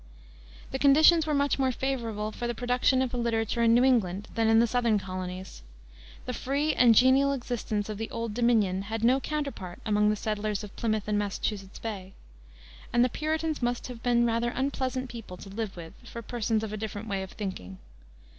[0.71, 4.29] The conditions were much more favorable for the production of a literature in New England
[4.33, 5.61] than in the southern colonies.
[6.25, 10.63] The free and genial existence of the "Old Dominion" had no counterpart among the settlers
[10.63, 12.13] of Plymouth and Massachusetts Bay,
[12.91, 16.73] and the Puritans must have been rather unpleasant people to live with for persons of
[16.73, 17.77] a different way of thinking.